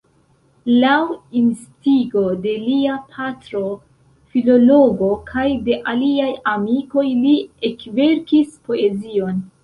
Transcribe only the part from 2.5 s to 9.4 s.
lia patro, filologo, kaj de aliaj amikoj, li ekverkis poezion.